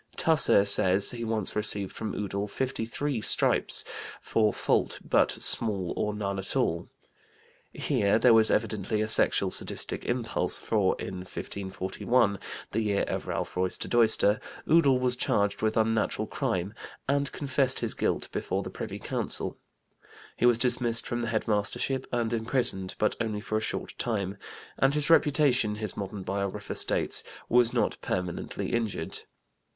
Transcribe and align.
Tusser 0.15 0.65
says 0.65 1.11
he 1.11 1.23
once 1.23 1.55
received 1.55 1.95
from 1.95 2.15
Udall 2.15 2.47
53 2.47 3.21
stripes 3.21 3.85
for 4.19 4.51
"fault 4.51 4.97
but 5.07 5.29
small 5.29 5.93
or 5.95 6.11
none 6.11 6.39
at 6.39 6.55
all." 6.55 6.89
Here 7.71 8.17
there 8.17 8.33
was 8.33 8.49
evidently 8.49 9.01
a 9.01 9.07
sexual 9.07 9.51
sadistic 9.51 10.05
impulse, 10.05 10.59
for 10.59 10.99
in 10.99 11.17
1541 11.17 12.39
(the 12.71 12.81
year 12.81 13.03
of 13.03 13.27
Ralph 13.27 13.55
Roister 13.55 13.87
Doister) 13.87 14.41
Udall 14.67 14.97
was 14.97 15.15
charged 15.15 15.61
with 15.61 15.77
unnatural 15.77 16.25
crime 16.27 16.73
and 17.07 17.31
confessed 17.31 17.81
his 17.81 17.93
guilt 17.93 18.27
before 18.31 18.63
the 18.63 18.71
Privy 18.71 18.97
Council. 18.97 19.55
He 20.35 20.47
was 20.47 20.57
dismissed 20.57 21.05
from 21.05 21.19
the 21.21 21.27
head 21.27 21.47
mastership 21.47 22.07
and 22.11 22.33
imprisoned, 22.33 22.95
but 22.97 23.15
only 23.21 23.39
for 23.39 23.55
a 23.55 23.61
short 23.61 23.93
time, 23.99 24.37
"and 24.79 24.95
his 24.95 25.11
reputation," 25.11 25.75
his 25.75 25.95
modern 25.95 26.23
biographer 26.23 26.73
states, 26.73 27.23
"was 27.47 27.71
not 27.71 27.97
permanently 28.01 28.73
injured." 28.73 29.19